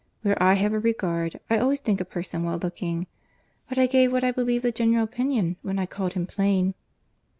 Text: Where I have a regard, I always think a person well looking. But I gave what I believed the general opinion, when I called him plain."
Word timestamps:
Where 0.23 0.41
I 0.41 0.55
have 0.55 0.73
a 0.73 0.79
regard, 0.79 1.39
I 1.47 1.59
always 1.59 1.79
think 1.79 2.01
a 2.01 2.05
person 2.05 2.41
well 2.43 2.57
looking. 2.57 3.05
But 3.69 3.77
I 3.77 3.85
gave 3.85 4.11
what 4.11 4.23
I 4.23 4.31
believed 4.31 4.63
the 4.65 4.71
general 4.71 5.03
opinion, 5.03 5.57
when 5.61 5.77
I 5.77 5.85
called 5.85 6.13
him 6.13 6.25
plain." 6.25 6.73